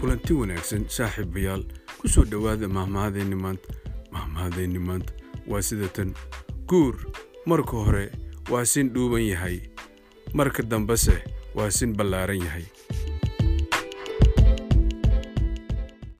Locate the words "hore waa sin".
7.86-8.92